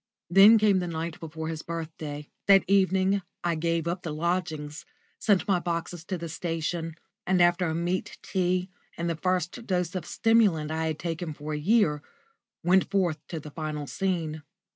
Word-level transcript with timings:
Then 0.31 0.57
came 0.57 0.79
the 0.79 0.87
night 0.87 1.19
before 1.19 1.47
his 1.47 1.61
birthday. 1.61 2.27
That 2.47 2.63
evening 2.67 3.21
I 3.43 3.53
gave 3.53 3.87
up 3.87 4.01
the 4.01 4.11
lodgings, 4.11 4.83
sent 5.19 5.47
my 5.47 5.59
boxes 5.59 6.03
to 6.05 6.17
the 6.17 6.27
station, 6.27 6.95
and 7.27 7.39
after 7.39 7.67
a 7.67 7.75
meat 7.75 8.17
tea 8.23 8.71
and 8.97 9.07
the 9.07 9.15
first 9.15 9.67
dose 9.67 9.93
of 9.93 10.07
stimulant 10.07 10.71
I 10.71 10.87
had 10.87 10.97
taken 10.97 11.33
for 11.33 11.53
a 11.53 11.57
year, 11.59 12.01
went 12.63 12.89
forth 12.89 13.19
to 13.27 13.39
the 13.39 13.51
final 13.51 13.85
scene. 13.85 14.41